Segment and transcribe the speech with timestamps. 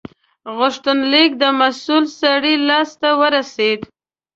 [0.57, 3.79] غوښتنلیک د مسول سړي لاس ته ورسید.